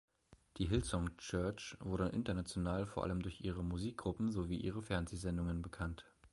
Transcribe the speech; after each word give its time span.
Die 0.57 0.65
Hillsong 0.65 1.15
Church 1.17 1.77
wurde 1.79 2.07
international 2.07 2.87
vor 2.87 3.03
allem 3.03 3.21
durch 3.21 3.41
ihre 3.41 3.63
Musikgruppen 3.63 4.31
sowie 4.31 4.57
ihre 4.57 4.81
Fernsehsendungen 4.81 5.61
bekannt. 5.61 6.07